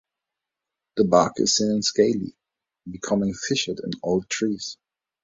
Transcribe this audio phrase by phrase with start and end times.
[0.97, 2.35] The bark is thin and scaly,
[2.89, 4.79] becoming fissured in old trees.